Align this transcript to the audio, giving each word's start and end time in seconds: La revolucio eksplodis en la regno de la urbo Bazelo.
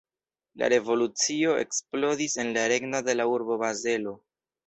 La 0.61 0.69
revolucio 0.71 1.51
eksplodis 1.65 2.37
en 2.45 2.49
la 2.57 2.65
regno 2.73 3.03
de 3.09 3.17
la 3.19 3.27
urbo 3.35 3.59
Bazelo. 3.65 4.15